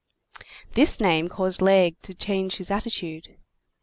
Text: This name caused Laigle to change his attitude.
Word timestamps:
This 0.73 0.99
name 0.99 1.27
caused 1.29 1.61
Laigle 1.61 1.95
to 2.01 2.15
change 2.15 2.55
his 2.55 2.71
attitude. 2.71 3.37